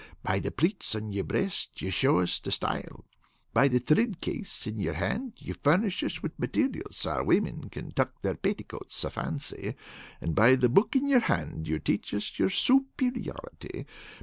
[0.23, 3.05] By the pleats on your breast you show us the style.
[3.53, 7.69] By the thrid case in your hand you furnish us material so that our women
[7.69, 9.75] can tuck their petticoats so fancy,
[10.19, 13.85] and by the book in your head you teach us your sooperiority.